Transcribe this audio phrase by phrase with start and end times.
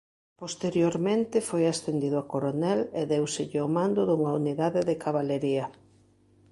[0.41, 5.65] Posteriormente foi ascendido a coronel e déuselle o mando dunha unidade de cabalería.